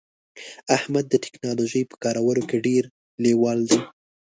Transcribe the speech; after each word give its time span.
احمد 0.75 1.05
د 1.09 1.13
ټکنالوژی 1.25 1.81
په 1.89 1.95
کارولو 2.03 2.41
کې 2.49 2.57
ډیر 2.67 2.83
لیوال 3.23 3.59
دی 3.69 3.79